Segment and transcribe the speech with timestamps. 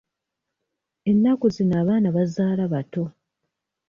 [1.09, 3.03] Ennaku zino abaana bazaala bato.